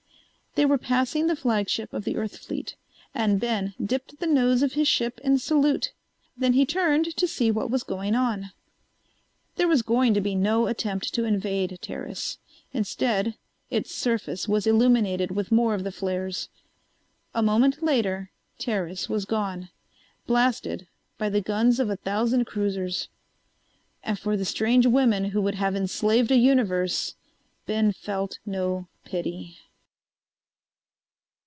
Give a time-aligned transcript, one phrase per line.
[0.55, 2.75] They were passing the flagship of the Earth fleet,
[3.15, 5.93] and Ben dipped the nose of his ship in salute.
[6.35, 8.51] Then he turned to see what was going on.
[9.55, 12.37] There was going to be no attempt to invade Teris.
[12.73, 13.35] Instead,
[13.69, 16.49] its surface was illuminated with more of the flares.
[17.33, 18.29] A moment later
[18.59, 19.69] Teris was gone,
[20.27, 20.85] blasted
[21.17, 23.07] by the guns of a thousand cruisers.
[24.03, 27.15] And for the strange women who would have enslaved a universe,
[27.67, 29.55] Ben felt no pity.